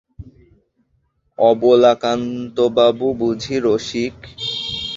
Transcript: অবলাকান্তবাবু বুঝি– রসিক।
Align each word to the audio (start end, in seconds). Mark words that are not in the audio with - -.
অবলাকান্তবাবু 1.39 3.07
বুঝি– 3.19 3.63
রসিক। 3.65 4.15